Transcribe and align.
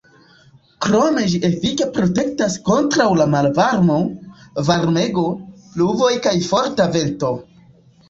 Krome 0.85 1.25
ĝi 1.33 1.41
efike 1.49 1.87
protektas 1.97 2.57
kontraŭ 2.71 3.07
la 3.21 3.29
malvarmo, 3.35 4.01
varmego, 4.73 5.29
pluvoj 5.71 6.13
kaj 6.29 6.37
forta 6.53 6.93
vento. 7.01 7.37